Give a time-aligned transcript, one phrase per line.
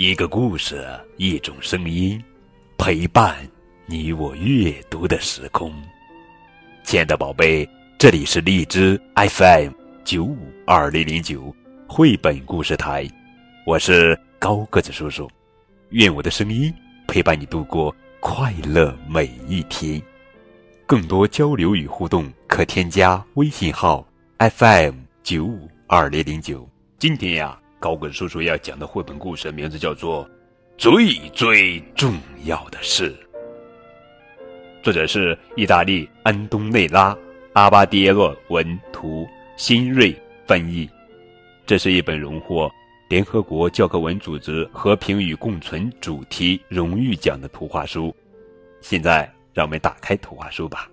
[0.00, 2.22] 一个故事，一种声音，
[2.76, 3.36] 陪伴
[3.84, 5.74] 你我阅读的时空。
[6.84, 9.72] 亲爱的宝贝，这里是荔枝 FM
[10.04, 11.52] 九五二零零九
[11.88, 13.08] 绘本故事台，
[13.66, 15.28] 我是高个子叔叔。
[15.88, 16.72] 愿我的声音
[17.08, 20.00] 陪伴你度过快乐每一天。
[20.86, 24.06] 更多交流与互动，可添加微信号
[24.38, 24.94] FM
[25.24, 26.68] 九五二零零九。
[27.00, 30.24] 今天呀，高个叔叔要讲的绘本故事名字叫做
[30.76, 32.14] 《最最重
[32.44, 33.12] 要的事》，
[34.82, 37.14] 作者是意大利安东内拉·
[37.54, 40.14] 阿巴迪耶洛文图，新锐
[40.46, 40.88] 翻译。
[41.66, 42.70] 这是一本荣获
[43.08, 48.14] 联合国教科文组织和平与共存主题荣誉奖的图画书。
[48.80, 49.30] 现在。
[49.54, 50.88] 让我们打开图画书吧。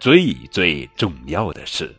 [0.00, 1.94] 最最重要的是，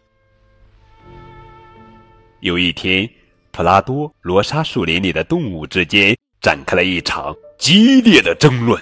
[2.42, 3.10] 有一天，
[3.52, 8.82] 普拉多罗莎树林里的动物之间展开了一场激烈的争论。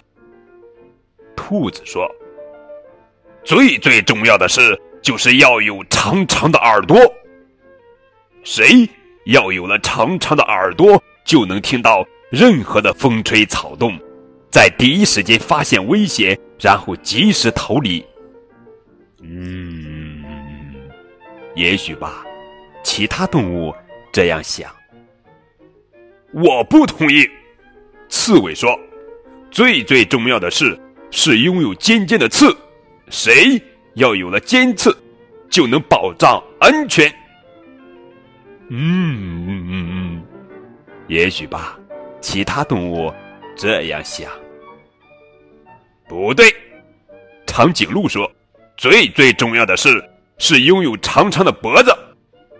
[1.35, 2.09] 兔子说
[3.45, 6.97] ：“最最重要的是，就是要有长长的耳朵。
[8.43, 8.87] 谁
[9.27, 13.97] 要有了长长的耳朵，就能听到任何的风吹草动。”
[14.51, 18.05] 在第一时间发现危险，然后及时逃离。
[19.21, 20.23] 嗯，
[21.55, 22.23] 也许吧，
[22.85, 23.73] 其他动物
[24.13, 24.71] 这样想。
[26.31, 27.27] 我不同意。
[28.07, 28.79] 刺猬说
[29.49, 32.55] ：“最最重要的是，是拥有尖尖的刺。
[33.09, 33.59] 谁
[33.95, 34.95] 要有了尖刺，
[35.49, 37.11] 就能保障安全。”
[38.69, 40.23] 嗯嗯嗯嗯，
[41.07, 41.79] 也许吧，
[42.21, 43.11] 其他动物
[43.57, 44.31] 这样想。
[46.07, 46.53] 不对，
[47.47, 48.31] 长颈鹿说
[48.77, 50.03] ：“最最重要的是，
[50.37, 51.91] 是拥有长长的脖子，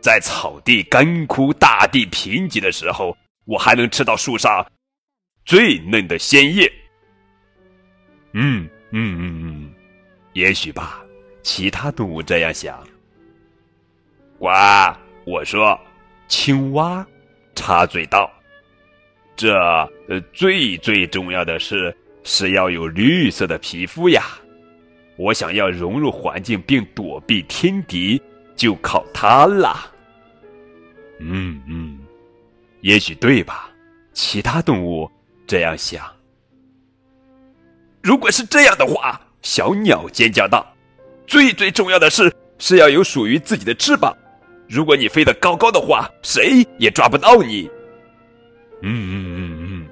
[0.05, 4.63] 在草地干枯、大地贫瘠的时候，我还能吃到树上
[5.45, 6.71] 最嫩的鲜叶。”
[8.37, 9.73] 嗯嗯嗯嗯，
[10.33, 11.01] 也许吧，
[11.41, 12.77] 其他动物这样想。
[14.37, 14.47] 呱，
[15.25, 15.75] 我说，
[16.27, 17.03] 青蛙
[17.55, 18.31] 插嘴道
[19.35, 19.57] ：“这
[20.07, 21.91] 呃，最最重要的是。”
[22.27, 24.23] 是要有绿色的皮肤呀！
[25.15, 28.19] 我想要融入环境并躲避天敌，
[28.55, 29.85] 就靠它啦。
[31.19, 31.99] 嗯嗯，
[32.81, 33.69] 也许对吧？
[34.13, 35.09] 其他动物
[35.45, 36.05] 这样想。
[38.01, 40.65] 如果是这样的话，小鸟尖叫道
[41.27, 44.15] ：“最最重要的是是要有属于自己的翅膀。
[44.67, 47.69] 如果你飞得高高的话，谁也抓不到你。”
[48.81, 49.87] 嗯嗯嗯嗯，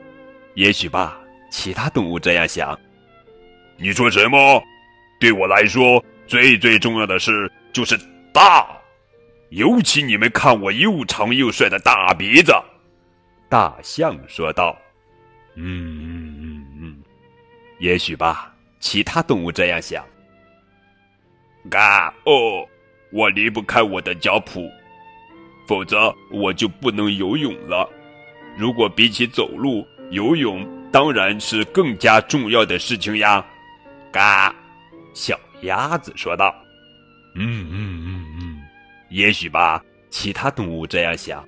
[0.56, 1.20] 也许吧。
[1.50, 2.78] 其他动物这样想。
[3.78, 4.64] 你说什么？
[5.20, 7.98] 对我来说，最最重要的事就是
[8.34, 8.68] 大，
[9.56, 12.52] 尤其你们看我又长又帅的大鼻子。
[13.48, 14.76] 大象说道
[15.56, 15.64] ：“嗯
[16.02, 17.04] 嗯嗯嗯，
[17.80, 18.52] 也许吧。
[18.80, 20.04] 其他动物这样想。
[21.70, 22.68] 嘎哦，
[23.12, 24.70] 我离不开我的脚蹼，
[25.68, 27.88] 否则我就不能游泳了。
[28.58, 33.44] 如果比起走路，游泳……”当然是更加重要的事情呀，
[34.12, 34.54] 嘎，
[35.16, 36.54] 小鸭子说道。
[37.34, 38.03] 嗯嗯，
[39.14, 39.80] 也许吧，
[40.10, 41.48] 其他动物这样想。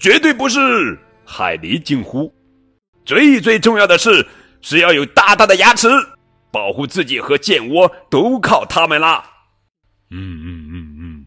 [0.00, 2.32] 绝对不是，海狸惊呼。
[3.04, 4.26] 最最重要的是
[4.62, 5.88] 是要有大大的牙齿，
[6.50, 9.22] 保护自己和建窝都靠它们啦。
[10.10, 11.26] 嗯嗯嗯嗯，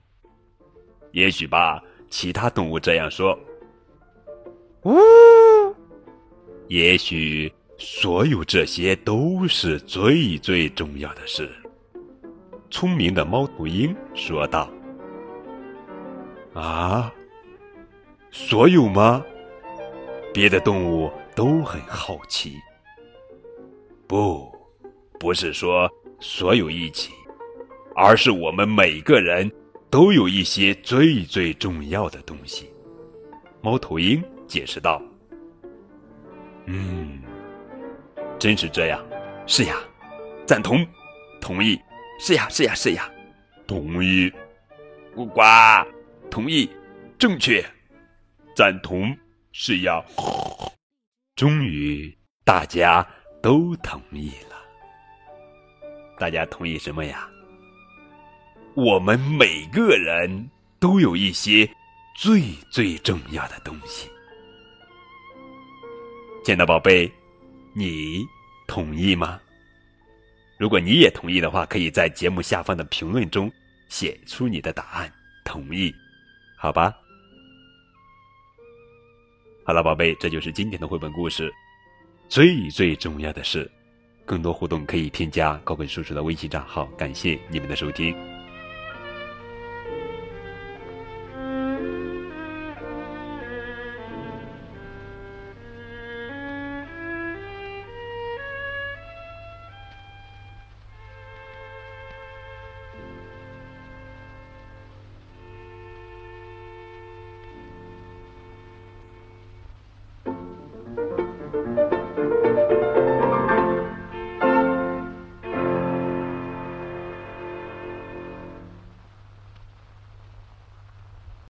[1.11, 1.79] 也许吧，
[2.09, 3.37] 其他动物这样说。
[4.85, 4.97] 呜。
[6.67, 11.47] 也许，所有这些都是最最重要的事。
[12.71, 14.67] 聪明的猫头鹰说道
[16.55, 17.13] ：“啊，
[18.31, 19.23] 所有吗？”
[20.33, 22.59] 别的动物都很好奇。
[24.07, 24.51] 不，
[25.19, 25.89] 不是说
[26.19, 27.11] 所有一起，
[27.95, 29.49] 而是我们每个人
[29.89, 32.69] 都有一些最最重要的东西。
[33.61, 35.01] 猫头鹰解释道。
[36.65, 37.21] 嗯，
[38.37, 39.03] 真是这样，
[39.47, 39.77] 是呀，
[40.45, 40.85] 赞同，
[41.39, 41.79] 同意，
[42.19, 43.09] 是呀，是呀，是呀，
[43.65, 44.31] 同意，
[45.15, 45.41] 呱呱，
[46.35, 46.69] 同意，
[47.17, 47.65] 正确，
[48.57, 49.17] 赞同，
[49.53, 50.05] 是要，
[51.33, 53.07] 终于大家
[53.41, 54.57] 都同意了。
[56.19, 57.25] 大家同意什么呀？
[58.73, 61.65] 我们每个人都有一些
[62.17, 64.09] 最最重要的东西。
[66.43, 67.09] 见到宝贝，
[67.73, 68.25] 你
[68.67, 69.39] 同意吗？
[70.59, 73.49] 如果你也同意的话，可以在节目下方的评论中
[73.87, 75.09] 写出你的答案。
[75.45, 75.95] 同意，
[76.65, 76.91] 好吧？
[79.63, 81.53] 好了，宝贝，这就是今天的绘本故事。
[82.27, 83.69] 最最重要的是，
[84.25, 86.87] 更多互动可以添加高本叔叔的微信账号。
[86.97, 88.34] 感谢你们的收听。